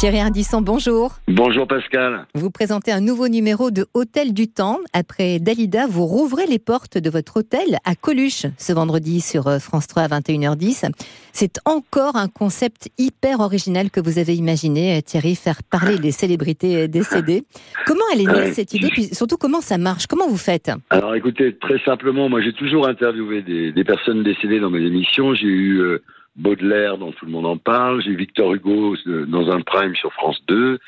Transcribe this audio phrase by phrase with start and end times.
[0.00, 1.16] Thierry Ardisson, bonjour.
[1.28, 2.24] Bonjour Pascal.
[2.34, 4.78] Vous présentez un nouveau numéro de Hôtel du Temps.
[4.94, 9.58] Après Dalida, vous rouvrez les portes de votre hôtel à Coluche ce vendredi sur euh,
[9.58, 10.90] France 3 à 21h10.
[11.32, 16.12] C'est encore un concept hyper original que vous avez imaginé, euh, Thierry, faire parler les
[16.12, 17.44] célébrités euh, décédées.
[17.84, 20.06] Comment elle est née cette idée, puis surtout comment ça marche?
[20.06, 20.70] Comment vous faites?
[20.88, 25.34] Alors écoutez, très simplement, moi j'ai toujours interviewé des, personnes décédées dans mes émissions.
[25.34, 26.00] J'ai eu...
[26.36, 29.94] Baudelaire dont tout le monde en parle, j'ai eu Victor Hugo euh, dans un prime
[29.96, 30.78] sur France 2,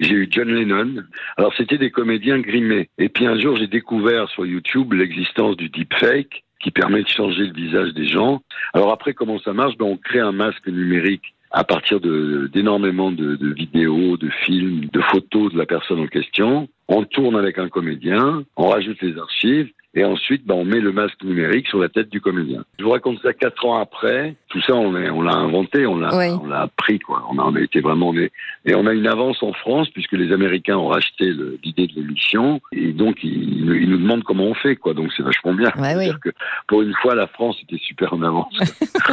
[0.00, 1.02] j'ai eu John Lennon.
[1.36, 2.88] Alors c'était des comédiens grimés.
[2.98, 7.46] Et puis un jour j'ai découvert sur YouTube l'existence du deepfake qui permet de changer
[7.46, 8.42] le visage des gens.
[8.74, 9.76] Alors après comment ça marche?
[9.78, 15.00] Ben, On crée un masque numérique à partir d'énormément de, de, vidéos, de films, de
[15.00, 16.68] photos de la personne en question.
[16.86, 20.92] On tourne avec un comédien, on rajoute les archives, et ensuite, ben, on met le
[20.92, 22.64] masque numérique sur la tête du comédien.
[22.78, 24.36] Je vous raconte ça quatre ans après.
[24.50, 27.24] Tout ça, on, on l'a inventé, on l'a, on l'a appris, quoi.
[27.30, 28.30] On a, été vraiment des...
[28.64, 31.32] et on a une avance en France puisque les Américains ont racheté
[31.64, 34.94] l'idée de l'émission et donc ils, nous demandent comment on fait, quoi.
[34.94, 35.72] Donc c'est vachement bien.
[35.78, 36.30] Ouais, dire que
[36.68, 38.54] pour une fois, la France était super en avance.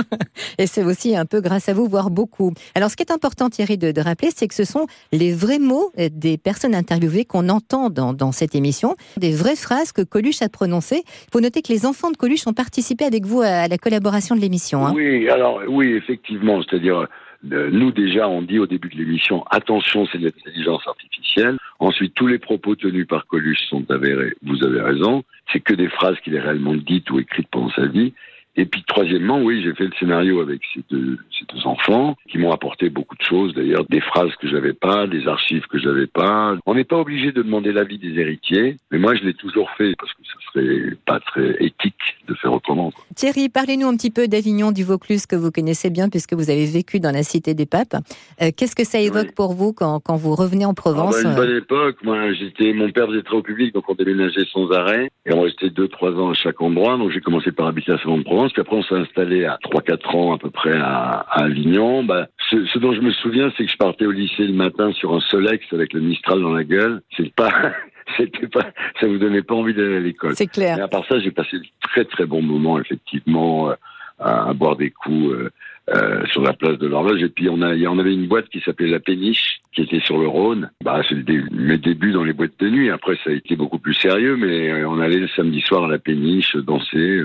[0.57, 2.53] et c'est aussi un peu grâce à vous, voire beaucoup.
[2.75, 5.59] Alors, ce qui est important, Thierry, de, de rappeler, c'est que ce sont les vrais
[5.59, 10.41] mots des personnes interviewées qu'on entend dans, dans cette émission, des vraies phrases que Coluche
[10.41, 13.67] a prononcées il faut noter que les enfants de Coluche ont participé avec vous à
[13.67, 14.85] la collaboration de l'émission.
[14.85, 14.93] Hein.
[14.95, 17.07] Oui, alors oui, effectivement, c'est-à-dire
[17.51, 21.57] euh, nous déjà, on dit au début de l'émission, attention, c'est l'intelligence artificielle.
[21.79, 24.33] Ensuite, tous les propos tenus par Coluche sont avérés.
[24.43, 25.23] Vous avez raison.
[25.51, 28.13] C'est que des phrases qu'il a réellement dites ou écrites pendant sa vie.
[28.59, 32.39] Et puis troisièmement, oui, j'ai fait le scénario avec ces deux, ces deux enfants qui
[32.39, 36.07] m'ont apporté beaucoup de choses, d'ailleurs des phrases que j'avais pas, des archives que j'avais
[36.07, 36.55] pas.
[36.65, 39.93] On n'est pas obligé de demander l'avis des héritiers, mais moi je l'ai toujours fait
[39.99, 40.23] parce que
[40.57, 42.91] ce pas très éthique de faire autrement.
[43.15, 46.65] Thierry, parlez-nous un petit peu d'Avignon, du Vaucluse que vous connaissez bien puisque vous avez
[46.65, 47.95] vécu dans la cité des papes.
[48.41, 51.29] Euh, qu'est-ce que ça évoque pour vous quand, quand, vous revenez en Provence ah bah,
[51.29, 51.97] Une bonne époque.
[52.03, 55.41] Moi, j'étais, mon père faisait très au public, donc on déménageait sans arrêt et on
[55.41, 56.97] restait deux trois ans à chaque endroit.
[56.97, 60.33] Donc j'ai commencé par habiter à Salon-de-Provence puis après on s'est installé à 3-4 ans
[60.33, 62.03] à peu près à, Avignon.
[62.03, 65.13] Bah, ce, dont je me souviens, c'est que je partais au lycée le matin sur
[65.13, 67.01] un Solex avec le Mistral dans la gueule.
[67.15, 67.51] C'est pas,
[68.15, 68.65] c'était pas,
[68.99, 70.35] ça vous donnait pas envie d'aller à l'école.
[70.35, 70.77] C'est clair.
[70.77, 73.75] Mais à part ça, j'ai passé de très très bons moments effectivement euh,
[74.19, 75.33] à, boire des coups.
[75.33, 75.49] Euh,
[75.95, 78.59] euh, sur la place de l'horloge et puis on a on avait une boîte qui
[78.59, 82.59] s'appelait la Péniche qui était sur le Rhône bah c'était mes débuts dans les boîtes
[82.59, 85.85] de nuit après ça a été beaucoup plus sérieux mais on allait le samedi soir
[85.85, 87.23] à la Péniche danser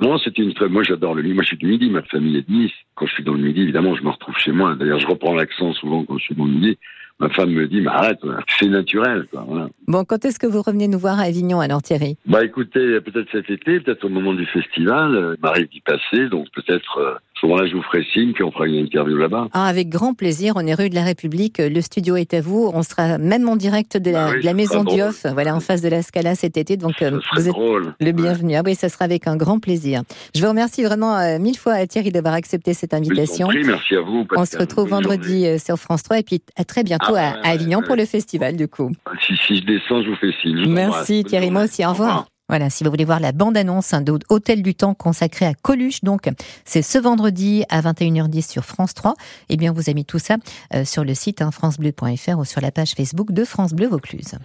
[0.00, 0.68] non, c'était une très.
[0.68, 1.34] Moi, j'adore le Midi.
[1.34, 1.88] Moi, je suis du Midi.
[1.88, 2.72] Ma famille est de Nice.
[2.96, 4.74] Quand je suis dans le Midi, évidemment, je me retrouve chez moi.
[4.74, 6.78] D'ailleurs, je reprends l'accent souvent quand je suis dans le Midi.
[7.20, 8.18] Ma femme me dit, mais arrête,
[8.58, 9.26] c'est naturel.
[9.30, 12.16] Quoi, Bon, quand est-ce que vous revenez nous voir à Avignon, alors Thierry?
[12.26, 15.14] Bah, écoutez, peut-être cet été, peut-être au moment du festival.
[15.14, 18.44] Euh, il m'arrive d'y passer, donc peut-être euh, ce moment-là, je vous ferai signe, puis
[18.44, 19.48] on fera une interview là-bas.
[19.52, 20.54] Ah, avec grand plaisir.
[20.56, 21.58] On est rue de la République.
[21.58, 22.70] Le studio est à vous.
[22.72, 26.02] On sera même en direct de la, bah maison Dioff, voilà, en face de la
[26.02, 26.76] Scala cet été.
[26.76, 27.54] Donc, euh, vous êtes
[28.00, 28.54] le bienvenu.
[28.54, 30.02] Ah oui, ça sera avec un grand plaisir.
[30.34, 33.48] Je vous remercie vraiment euh, mille fois, Thierry, d'avoir accepté cette invitation.
[33.48, 34.26] merci à vous.
[34.36, 37.50] On se retrouve vendredi euh, sur France 3 et puis à très bientôt ah, à,
[37.50, 38.90] Avignon pour le festival, du coup.
[39.26, 40.72] Si, si, je descends, je vous fais signe.
[40.72, 41.50] merci, Thierry.
[41.50, 41.84] Moi aussi.
[41.84, 42.26] Au revoir.
[42.54, 46.30] Voilà, si vous voulez voir la bande-annonce d'un Hôtel du Temps consacré à Coluche, donc
[46.64, 49.14] c'est ce vendredi à 21h10 sur France 3.
[49.48, 50.36] Eh bien, vous avez mis tout ça
[50.72, 54.36] euh, sur le site hein, francebleu.fr ou sur la page Facebook de France Bleu Vaucluse.